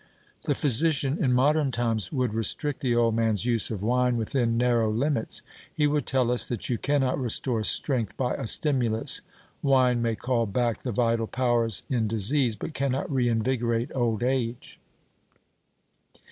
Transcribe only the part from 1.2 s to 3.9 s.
in modern times would restrict the old man's use of